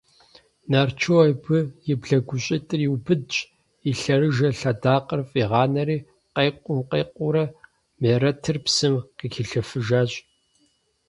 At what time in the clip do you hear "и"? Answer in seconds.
1.91-1.93, 3.89-3.91